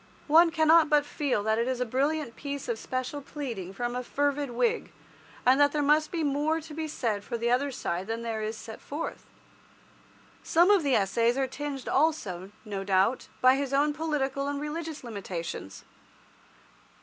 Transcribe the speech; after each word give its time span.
One 0.25 0.49
cannot 0.49 0.89
but 0.89 1.05
feel 1.05 1.43
that 1.43 1.59
it 1.59 1.67
is 1.67 1.79
a 1.79 1.85
brilliant 1.85 2.35
piece 2.35 2.67
of 2.67 2.79
special 2.79 3.21
pleading 3.21 3.71
from 3.71 3.95
a 3.95 4.01
fervid 4.03 4.49
Whig, 4.49 4.91
and 5.45 5.61
that 5.61 5.73
there 5.73 5.83
must 5.83 6.09
be 6.09 6.23
more 6.23 6.59
to 6.59 6.73
be 6.73 6.87
said 6.87 7.23
for 7.23 7.37
the 7.37 7.51
other 7.51 7.69
side 7.69 8.07
than 8.07 8.21
is 8.21 8.23
there 8.23 8.51
set 8.51 8.81
forth. 8.81 9.27
Some 10.41 10.71
of 10.71 10.81
the 10.81 10.95
Essays 10.95 11.37
are 11.37 11.45
tinged 11.45 11.87
also, 11.87 12.49
no 12.65 12.83
doubt, 12.83 13.27
by 13.41 13.53
his 13.57 13.73
own 13.73 13.93
political 13.93 14.47
and 14.47 14.59
religious 14.59 15.03
limitations. 15.03 15.83